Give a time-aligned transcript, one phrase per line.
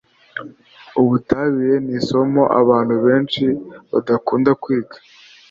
[1.01, 3.43] ubutabire ni isomo abantu benshi
[3.91, 4.95] badakunda kwiga